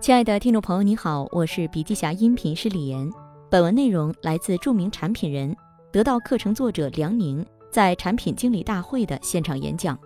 [0.00, 3.06] 亲爱的听众朋友，你好，我是笔记侠音频师李岩。
[3.50, 5.54] 本文内容来自著名产品人、
[5.92, 9.98] 得到课程作者梁宁在产品经理大会的现场演讲。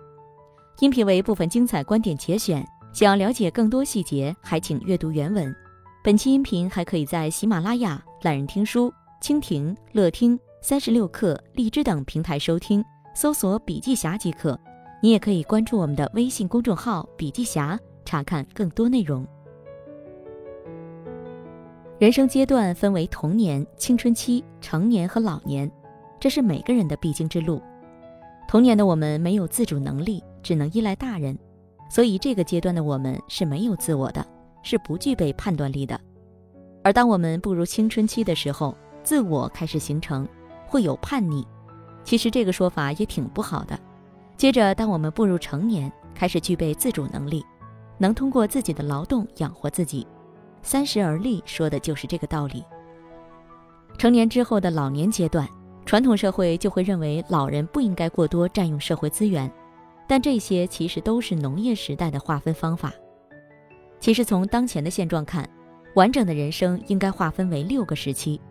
[0.79, 5.55] 音频为部分精彩观点节选，想要了解更多细节，还请阅读原文。
[6.03, 12.83] 本期音频还可以在喜马拉雅、懒人听书、蜻蜓、乐听、三十六课、荔枝等平台收听，
[13.15, 14.59] 搜索“笔记侠”即可。
[15.01, 19.25] 你也可以关注我们的微信公众号“笔记侠”，查看更多内容。
[21.97, 25.71] 人生阶段分为童年、青春期、成年和老年，
[26.19, 27.61] 这是每个人的必经之路。
[28.49, 31.37] 童年的我们没有自主能力，只能依赖大人，
[31.89, 34.27] 所以这个阶段的我们是没有自我的，
[34.61, 35.97] 是不具备判断力的。
[36.83, 40.27] 而当我们步入青春期的时候，自我开始形成，
[40.67, 41.47] 会有叛逆。
[42.03, 43.79] 其实这个说法也挺不好的。
[44.35, 47.45] 接着，当我们步入成年，开始具备自主能力，
[47.97, 50.05] 能通过自己的劳动养活自己。
[50.65, 52.65] 三十而立说的就是这个道理。
[53.99, 55.47] 成年之后的老年阶段，
[55.85, 59.49] 传统社会就会认为老人不应该过多占用社会资源，
[60.07, 62.91] 但这些其实都是农业时代的划分方法。
[63.99, 65.47] 其实从当前的现状看，
[65.93, 68.41] 完整的人生应该划分为六个时期，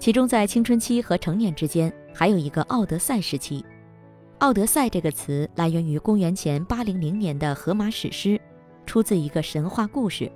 [0.00, 3.64] 其中在青春期和成年之间还有一个奥德赛时期。
[4.38, 8.38] 奥德赛这个词来源于公元前八零零年的荷马史诗，
[8.84, 10.28] 出自一个神话故事。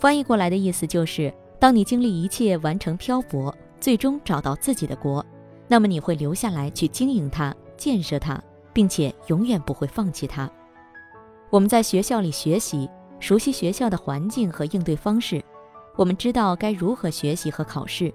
[0.00, 5.22] 翻译过来的意思就是：当你经历一切，完成漂泊，最终找到自己的国，
[5.68, 8.42] 那么你会留下来去经营它、建设它，
[8.72, 10.50] 并且永远不会放弃它。
[11.50, 15.44] 我们在学校里学习，熟悉学校的环境和应对方式，
[15.96, 18.10] 我们知道该如何学习和考试。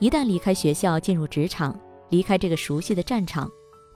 [0.00, 3.48] 一旦离开学校，进入职场，离开这个熟悉的战场，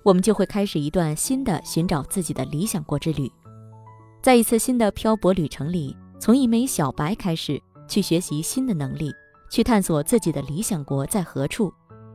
[0.05, 3.29] 我们就会开始一段新的寻找自己的理想国之旅。
[4.23, 5.97] 在一次新的漂泊旅程里。
[6.19, 9.13] 从一枚小白开始，去学习新的能力，
[9.51, 11.73] 去探索自己的理想国在何处，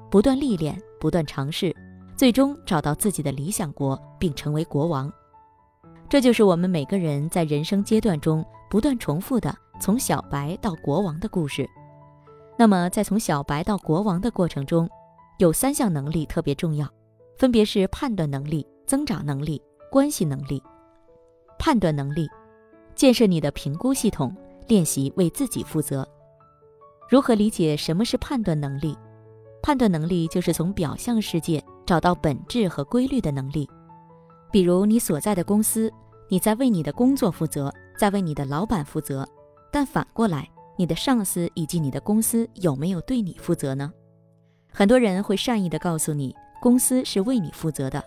[0.10, 1.76] 不断历练，不断尝试，
[2.16, 5.12] 最终找到自己的理想国，并成为国王。
[6.10, 11.66] 这就是我们每个人在人生阶段中不断重复的从小白到国王的故事。
[12.58, 14.90] 那么，在从小白到国王的过程中，
[15.38, 16.88] 有三项能力特别重要，
[17.38, 20.62] 分别是判断能力、增长能力、关系能力。
[21.58, 22.28] 判断能力。
[23.02, 24.32] 建设你的评估系统，
[24.68, 26.08] 练习为自己负责。
[27.10, 28.96] 如何理解什么是判断能力？
[29.64, 33.68] 判断能力就是从表象世界找到本质和规律的能力。
[34.52, 35.92] 比如你所在的公司，
[36.30, 39.28] 你在为你的工作负责，在为你的老板负责。
[39.72, 40.48] 但反过来，
[40.78, 43.92] 你的上司以及你的公司有没有对你负责呢？
[44.72, 48.04] 很多人会善意地告诉你，公司是为你负责的。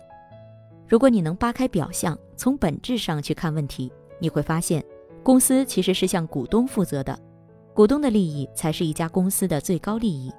[0.87, 3.91] 如果你能扒开表象，从本质上去看问题。
[4.19, 4.83] 你会发现，
[5.23, 7.17] 公司其实是向股东负责的，
[7.73, 10.31] 股东的利益才是一家公司的最高利益。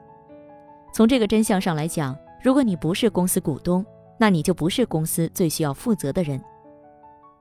[0.92, 3.84] 从这个真相上来讲，如果你不是公司股东，
[4.18, 6.40] 那你就不是公司最需要负责的人。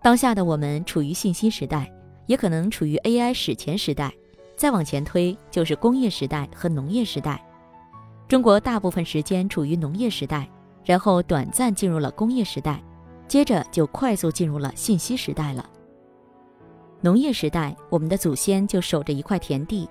[0.01, 1.91] 当下的我们处于信息时代，
[2.25, 4.13] 也可能处于 AI 史前时代，
[4.57, 7.41] 再往前推就是工业时代和农业时代。
[8.28, 10.50] 中国大部分时间处于农业时代，
[10.84, 12.84] 然后短暂进入了工业时代，
[13.28, 15.69] 接着就快速进入了信息时代了。
[17.05, 19.88] 农业时代，我们的祖先就守着一块田地，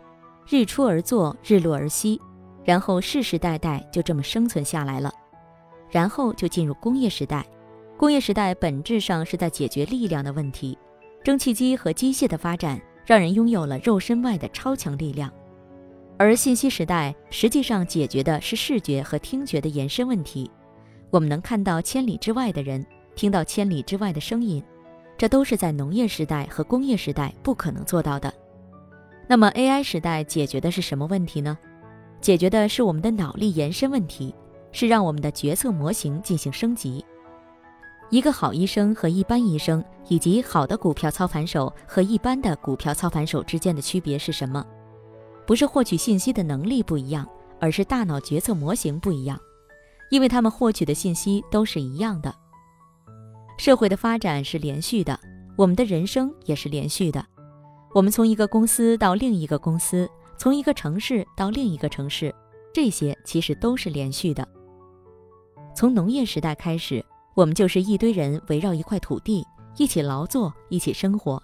[0.48, 2.20] 日出而作，日落而息，
[2.64, 5.12] 然后世世代代就这么生存下来了。
[5.88, 7.47] 然后就进入工业时代，
[7.97, 10.76] 工业时代本质上是在解决力量的问题，
[11.22, 15.32] 蒸汽机和机械的发展让人拥有了肉身外的超强力量，
[16.19, 20.50] 而信息时代实际上解决的是视觉和听觉的延伸问题，
[21.10, 24.60] 我们能看到千里之外的人，听到千里之外的声音。
[25.24, 28.30] 这都是在农业时代和工业时代不可能做到的。
[29.26, 31.56] 那么 AI 时代解决的是什么问题呢？
[32.20, 34.34] 解决的是我们的脑力延伸问题，
[34.70, 37.02] 是让我们的决策模型进行升级。
[38.10, 44.62] 一个好医生和一般医生，以及好的股票操盘手和一般的股票操盘手之间的区别是什么？
[45.46, 47.26] 不是获取信息的能力不一样，
[47.58, 49.40] 而是大脑决策模型不一样，
[50.10, 52.44] 因为他们获取的信息都是一样的。
[53.56, 55.18] 社会的发展是连续的，
[55.56, 57.24] 我们的人生也是连续的。
[57.94, 62.34] 我们从一个公司到另一个公司，从一个城市到另一个城市，
[62.72, 64.46] 这些其实都是连续的。
[65.76, 67.04] 从农业时代开始，
[67.34, 69.46] 我们就是一堆人围绕一块土地，
[69.76, 71.40] 一起劳作，一起生活。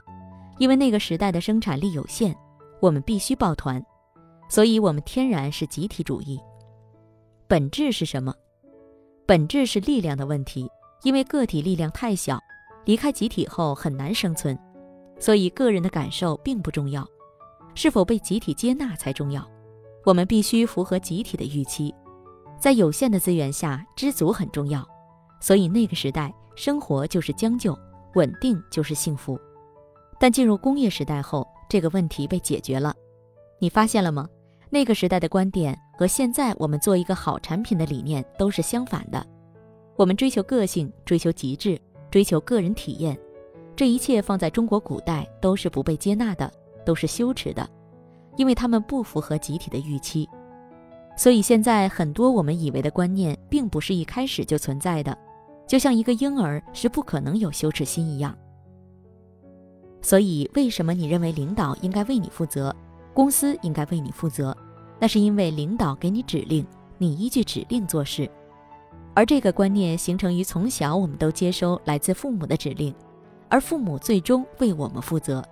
[0.58, 2.36] 因为那个时代的生产力有限，
[2.80, 3.82] 我们必须抱团，
[4.48, 6.38] 所以我们天然是集体主义。
[7.46, 8.34] 本质是什么？
[9.26, 10.68] 本质是力量的问题。
[11.02, 12.38] 因为个体力量太小，
[12.84, 14.58] 离开集体后很难生存，
[15.18, 17.06] 所以个人的感受并不重要。
[17.74, 19.48] 是否被集体接纳才重要。
[20.04, 21.94] 我们必须符合集体的预期，
[22.58, 24.86] 在有限的资源下，知足很重要。
[25.40, 27.78] 所以那个时代，生活就是将就，
[28.14, 29.38] 稳定就是幸福。
[30.18, 32.94] 但进入工业时代后，这个问题被解决了。
[33.58, 34.28] 你发现了吗？
[34.68, 39.24] 那个时代的观点和现在我们做一个好产品的理念都是相反的。
[40.00, 41.78] 我们追求个性，追求极致，
[42.10, 43.14] 追求个人体验，
[43.76, 46.50] 这一切放在中国古代都是不被接纳的，
[46.86, 47.68] 都是羞耻的，
[48.38, 50.26] 因为他们不符合集体的预期。
[51.18, 55.14] 所以现在很多我们以为的观念，并不是一开始就存在的，
[55.66, 58.34] 就像一个婴儿是不可能有羞耻心一样。
[60.00, 62.74] 所以，为什么你认为领导应该为你负责，
[63.12, 64.56] 公司应该为你负责？
[64.98, 68.26] 那是因为领导给你指令，你依据指令做事。
[69.14, 72.94] 而这个观念形成于从小，我们都接收来自父母的指令，
[73.48, 75.44] 而父母最终为我们负责。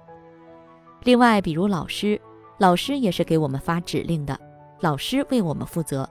[1.03, 2.21] 另外，比如老师，
[2.59, 4.39] 老师也是给我们发指令的，
[4.81, 6.09] 老师为我们负责。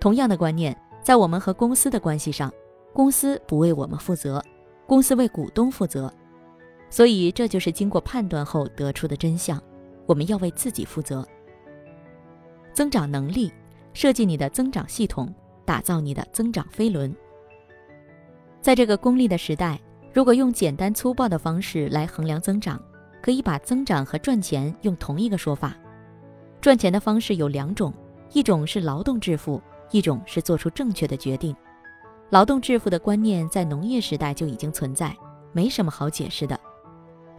[0.00, 2.52] 同样的观念，在我们和公司的关系上，
[2.92, 4.42] 公司不为我们负责，
[4.86, 6.12] 公司为股东负责。
[6.88, 9.60] 所以，这就是经过判断后得出的真相。
[10.06, 11.26] 我们要为自己负责。
[12.72, 13.52] 增长能力，
[13.92, 15.34] 设计你的增长系统。
[15.66, 17.14] 打造你的增长飞轮。
[18.62, 19.78] 在这个功利的时代，
[20.12, 22.80] 如果用简单粗暴的方式来衡量增长，
[23.20, 25.76] 可以把增长和赚钱用同一个说法。
[26.60, 27.92] 赚钱的方式有两种，
[28.32, 29.60] 一种是劳动致富，
[29.90, 31.54] 一种是做出正确的决定。
[32.30, 35.14] 劳动致富的观念在农业时代就已经存在，
[35.52, 36.58] 没什么好解释的。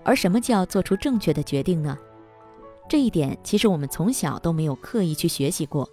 [0.03, 1.97] 而什么叫做出正确的决定呢？
[2.87, 5.89] 这一点其实我们从小都没有刻意去学习过。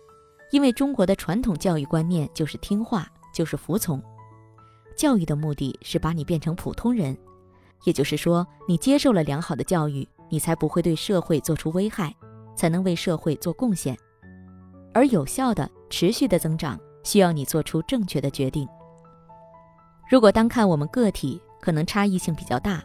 [0.51, 4.03] 因为中国的传统教育观念就是听话，就是服从。
[4.97, 7.17] 教育的目的是把你变成普通人，
[7.85, 12.15] 也就是说，你接受了良好的教育，你才不会对社会做出危害，
[12.55, 13.99] 才能为社会做贡献。
[14.93, 18.69] 而有效的、持续的增长，需要你做出正确的决定。
[20.09, 22.81] 如果单看我们个体，可能差异性比较大，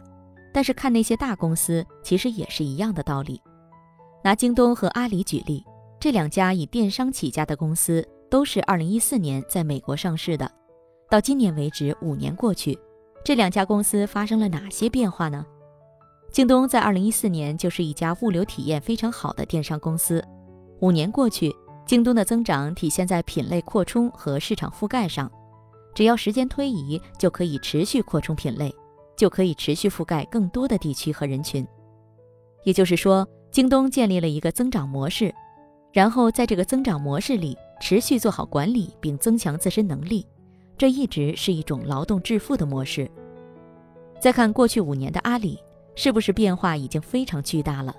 [0.52, 3.40] 但是看那些大公司，其实也是一样的道理。
[4.24, 5.64] 拿京东和阿里举例。
[6.00, 10.50] 这两家以电商起家的公司都是二零一四年在美国上市的，
[11.10, 12.78] 到今年为止五年过去，
[13.22, 15.44] 这两家公司发生了哪些变化呢？
[16.32, 20.24] 京东在二零一四年就是一家物流体验非常好的电商公司，
[20.80, 21.54] 五年过去，
[21.84, 25.30] 京东的增长体现在品类扩充和市场覆盖上，
[25.94, 28.74] 只要时间推移，就可以持续扩充品类，
[29.18, 31.66] 就可以持续覆盖更多的地区和人群。
[32.64, 35.30] 也就是说，京东建立了一个增长模式。
[35.92, 40.26] 然后在这个增长模式里持续做好管理，并增强自身能力，
[40.78, 43.10] 这一直是一种劳动致富的模式。
[44.20, 45.58] 再看过去五年的阿里，
[45.96, 47.94] 是不是变化已经非常巨大了？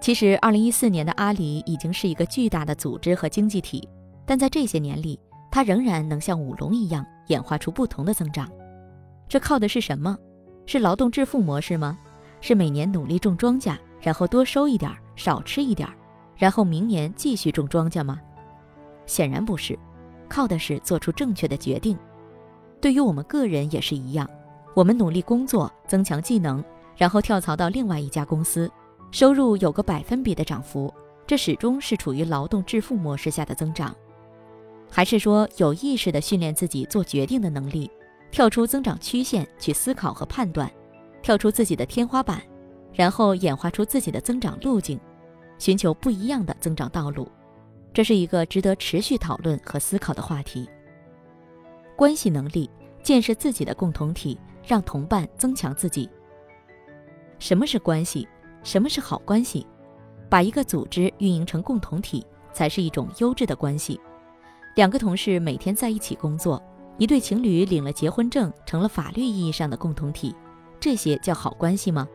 [0.00, 3.88] 其实，二零一四年的阿里已经是一个巨大的组织和经济体，
[4.26, 5.18] 但在这些年里，
[5.50, 8.50] 它仍然能像舞龙一样演化出不同的增长。
[9.28, 10.18] 这靠的是什么？
[10.66, 11.96] 是劳动致富模式吗？
[12.40, 15.88] 是每年努力种庄稼，然后多收一点，少吃一点？
[16.36, 18.20] 然后明年继续种庄稼吗？
[19.06, 19.78] 显然不是，
[20.28, 21.98] 靠的是做出正确的决定。
[22.80, 24.28] 对于我们个人也是一样，
[24.74, 26.64] 我们努力工作，增强技能，
[26.96, 28.70] 然后跳槽到另外一家公司，
[29.10, 30.92] 收入有个百分比的涨幅，
[31.26, 33.94] 这始终是处于劳动致富模式下的增长。
[34.90, 37.90] 还是说有意识地训练自己做决定的能力，
[38.30, 40.70] 跳出增长曲线去思考和判断，
[41.22, 42.42] 跳出自己的天花板，
[42.92, 44.98] 然后演化出自己的增长路径。
[45.62, 47.30] 寻求不一样的增长道路，
[47.94, 50.68] 这是一个值得持续讨论和思考的话题。
[51.94, 52.68] 关系能力，
[53.00, 56.10] 建设自己的共同体，让同伴增强自己。
[57.38, 58.26] 什么是关系？
[58.64, 59.64] 什么是好关系？
[60.28, 64.00] 把一个组织运营成共同体，才是一种优质的关系。
[64.74, 66.60] 两个同事每天在一起工作，
[66.98, 70.34] 一对情侣领了结婚证，成了法律意义上的共同体，
[70.80, 72.08] 这些叫好关系吗？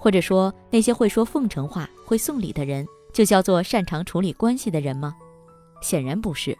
[0.00, 5.14] 或者说，那些会说奉承话、会送礼的人，就叫做擅长处理关系的人吗？
[5.82, 6.56] 显然不是。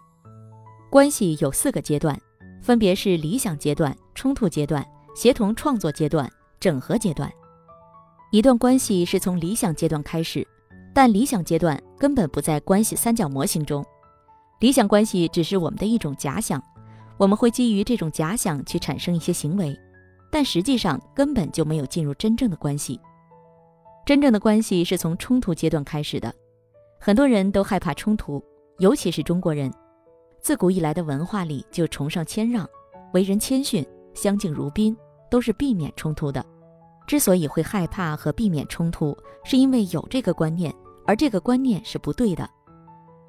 [0.90, 2.20] 关系有四个阶段，
[2.60, 6.30] 分别是理想阶段、冲突阶段、协同创作阶段、
[6.60, 7.32] 整合阶段。
[8.30, 10.46] 一段关系是从理想阶段开始，
[10.92, 13.82] 但理想阶段根本不在关系三角模型中。
[14.58, 16.62] 理想关系只是我们的一种假想，
[17.16, 19.74] 我们会基于这种假想去产生一些行为，
[20.30, 23.00] 但实际上根本就没有进入真正的关系。
[24.10, 26.34] 真正的关系是从冲突阶段开始的，
[26.98, 28.44] 很多人都害怕冲突，
[28.80, 29.72] 尤其是中国人，
[30.40, 32.68] 自古以来的文化里就崇尚谦让，
[33.12, 34.96] 为人谦逊，相敬如宾，
[35.30, 36.44] 都是避免冲突的。
[37.06, 40.74] 之所以会害怕和避免冲突，是因为有这个观念，
[41.06, 42.50] 而这个观念是不对的。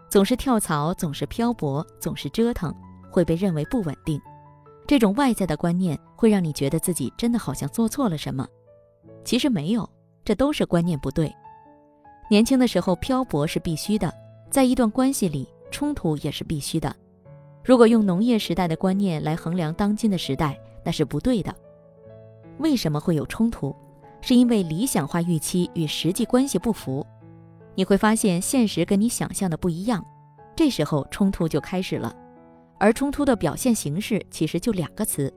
[0.10, 2.74] 总是跳槽，总是漂泊，总是折腾，
[3.12, 4.20] 会被认为不稳定。
[4.88, 8.48] 这种外在的观念会让你觉得自己真的好像做错了什么，
[9.24, 9.88] 其实没有，
[10.24, 11.34] 这都是观念不对。
[12.30, 14.14] 年轻的时候漂泊是必须的，
[14.50, 16.96] 在一段关系里冲突也是必须的。
[17.64, 21.54] 如果用农业时代的观念来衡量当今的时代，那是不对的。
[22.58, 23.76] 为什么会有冲突？
[24.22, 27.06] 是因为理想化预期与实际关系不符。
[27.74, 30.06] 你会发现现实跟你想象的不一样，
[30.56, 32.16] 这时候冲突就开始了。
[32.80, 35.34] 而冲突的表现形式其实就两个词，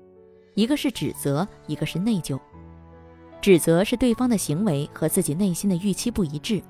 [0.55, 2.39] 一个是指责，一个是内疚。
[3.45, 6.63] 指责是对方的行为和自己内心的预期不一致，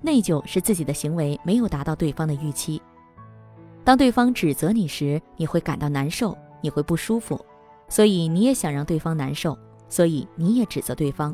[0.00, 2.82] 内疚是自己的行为没有达到对方的预期。
[3.84, 7.40] 当对方指责你时，你会感到难受，你会不舒服，
[7.88, 9.56] 所以你也想让对方难受，
[9.88, 11.32] 所以你也指责对方，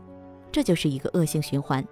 [0.53, 1.83] 这就是一个恶性循环。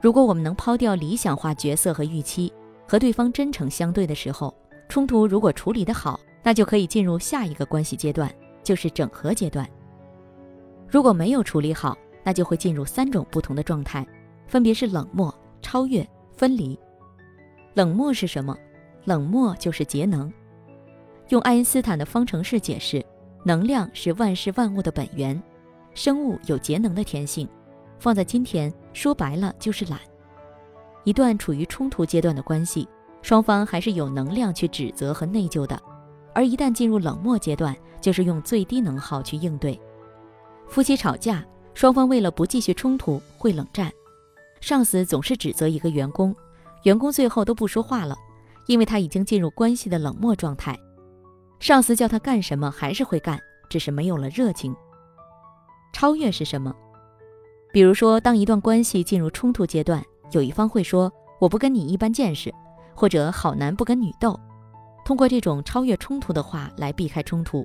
[0.00, 2.52] 如果我们能抛掉理想化角色和预期，
[2.84, 4.52] 和对方真诚相对的时候，
[4.88, 8.28] 冲突如果处理得好，那就可以进入下一个关系阶段，
[8.64, 9.64] 就是整合阶段。
[10.92, 14.06] 如果没有处理好，那就会进入三种不同的状态，
[14.46, 16.06] 分别是冷漠、超越、
[16.36, 16.78] 分离。
[17.72, 18.54] 冷漠是什么？
[19.06, 20.30] 冷漠就是节能。
[21.30, 23.02] 用爱因斯坦的方程式解释，
[23.42, 25.42] 能量是万事万物的本源，
[25.94, 27.48] 生物有节能的天性。
[27.98, 29.98] 放在今天，说白了就是懒。
[31.04, 32.86] 一段处于冲突阶段的关系，
[33.22, 35.74] 双方还是有能量去指责和内疚的；
[36.34, 39.80] 而一旦进入冷漠阶段，就是用最低能耗去应对。
[40.72, 43.92] 夫妻吵架，双方为了不继续冲突会冷战。
[44.58, 46.34] 上司总是指责一个员工，
[46.84, 48.16] 员工最后都不说话了，
[48.68, 50.74] 因为他已经进入关系的冷漠状态。
[51.60, 53.38] 上司叫他干什么还是会干，
[53.68, 54.74] 只是没有了热情。
[55.92, 56.74] 超越是什么？
[57.70, 62.50] 比如说，当一段关系进入冲突阶段，有一方会说“我不跟你一般见识”，
[62.96, 64.40] 或者“好男不跟女斗”，
[65.04, 67.62] 通过这种超越冲突的话来避开冲突。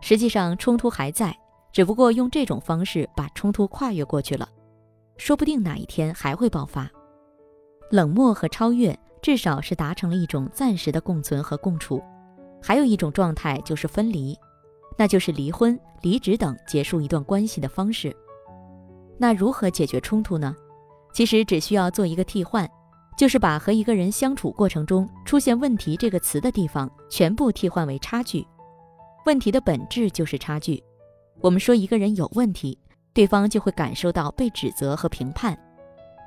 [0.00, 1.36] 实际上，冲突还在，
[1.74, 4.48] 只不过用这种方式把冲突跨越过去了，
[5.16, 6.88] 说不定哪一天还会爆发。
[7.90, 12.00] 冷漠和超越至少是达成了一种暂时的共存和共处，
[12.62, 14.38] 还有一种状态就是分离，
[14.96, 18.14] 那就是离婚、离职等结束一段关系的方式。
[19.18, 20.54] 那如何解决冲突呢？
[21.12, 22.70] 其实只需要做一个替换，
[23.18, 28.46] 就是把和一个人相处过程中出现问题这个词的地方全部替换为差距。
[29.26, 30.80] 问题的本质就是差距。
[31.44, 32.78] 我们说一个人有问题，
[33.12, 35.54] 对方就会感受到被指责和评判。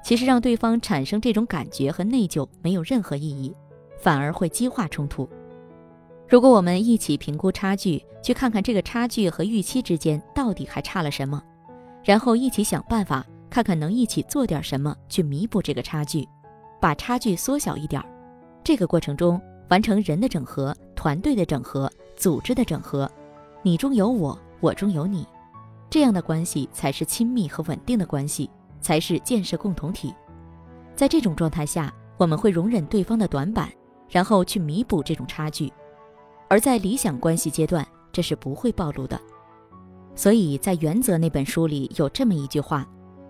[0.04, 3.52] 其实让对方产生这种感觉和内疚没有任何意义，
[4.00, 5.28] 反而会激化冲突。
[6.30, 11.42] 如果我们一起评估差距，去看看这个差距和预期之间到底还差了什么。
[12.04, 16.30] 然后一起想办法，看看能一起做点什么去弥补这个差距，
[16.80, 18.08] 把差距缩小一点儿。
[18.64, 23.12] 这个过程中，完成人的整合、团队的整合、组织的整合，
[23.64, 25.28] 你中有我，我中有你，
[25.90, 28.50] 这样的关系才是亲密和稳定的关系，
[28.82, 30.14] 才是建设共同体。
[30.96, 33.70] 在这种状态下，我们会容忍对方的短板，
[34.10, 35.72] 然后去弥补这种差距。
[36.50, 39.20] 而在理想关系阶段，这是不会暴露的。
[40.16, 42.88] 所以在《原则》那本书里有这么一句话：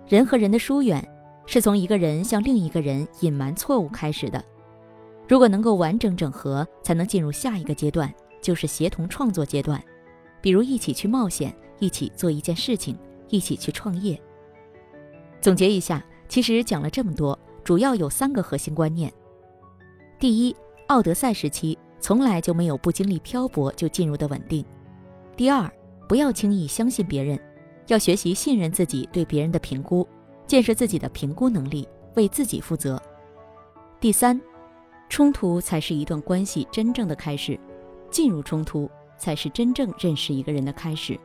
[0.08, 1.06] 人和人的疏远，
[1.46, 4.42] 是从一个人向另一个人隐瞒错误开始的。
[5.28, 8.10] 如果能够完整整合，才能进入下一个阶段，
[8.42, 9.84] 就是协同创作阶段。
[10.42, 12.98] 比如一起去冒险，一起做一件事情，
[13.30, 14.20] 一起去创业。
[15.42, 19.12] 总结一下，其实讲了这么多，主要有三个核心观念：
[20.20, 20.56] 第一，
[20.88, 24.64] 奥德赛时期从来就没有不经历漂泊就进入的稳定；
[25.36, 25.72] 第二，
[26.08, 27.40] 不要轻易相信别人，
[27.88, 30.08] 要学习信任自己对别人的评估，
[30.46, 33.02] 建设自己的评估能力，为自己负责。
[34.00, 34.40] 第三，
[35.10, 37.60] 冲突才是一段关系真正的开始，
[38.10, 41.20] 进入冲突才是真正认识一个人的开始。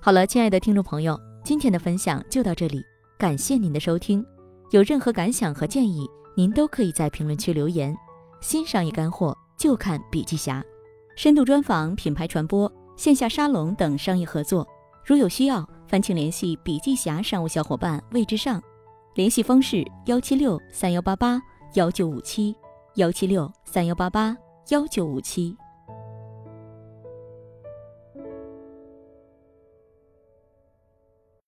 [0.00, 2.80] 好了，亲爱的听众朋友，今天的分享就到这里，
[3.18, 4.24] 感谢您的收听。
[4.70, 6.08] 有任何感想和建议？
[6.36, 7.96] 您都可以在评论区留言，
[8.40, 10.62] 新商业干货就看笔记侠，
[11.16, 14.68] 深度专访、品牌传播、线下沙龙等商业合作，
[15.04, 18.62] 如有需要，烦请联系笔记侠商务小伙伴魏之上，
[19.16, 21.40] 联系方式：幺七六三幺八八
[21.72, 22.54] 幺九五七，
[22.96, 24.36] 幺七六三幺八八
[24.68, 25.56] 幺九五七。